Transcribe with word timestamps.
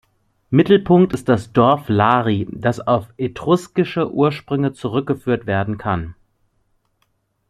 Mittelpunkt 0.49 1.13
ist 1.13 1.29
das 1.29 1.53
Dorf 1.53 1.87
Lari, 1.87 2.47
das 2.49 2.79
auf 2.79 3.05
etruskische 3.17 4.11
Ursprünge 4.11 4.73
zurückgeführt 4.73 5.45
werden 5.45 5.77
kann. 5.77 6.15